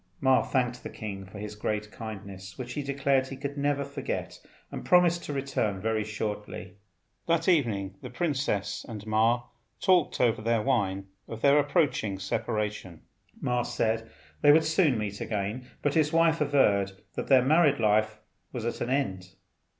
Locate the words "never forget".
3.55-4.39